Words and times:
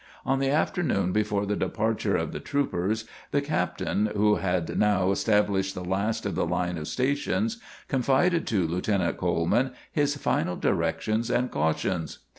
On 0.25 0.39
the 0.39 0.49
afternoon 0.49 1.11
before 1.11 1.45
the 1.45 1.55
departure 1.55 2.17
of 2.17 2.31
the 2.31 2.39
troopers, 2.39 3.05
the 3.29 3.39
captain, 3.39 4.07
who 4.07 4.37
had 4.37 4.79
now 4.79 5.11
established 5.11 5.75
the 5.75 5.85
last 5.85 6.25
of 6.25 6.33
the 6.33 6.47
line 6.47 6.79
of 6.79 6.87
stations, 6.87 7.59
confided 7.87 8.47
to 8.47 8.65
Lieutenant 8.65 9.17
Coleman 9.17 9.73
his 9.91 10.15
final 10.17 10.55
directions 10.55 11.29
and 11.29 11.51
cautions. 11.51 12.17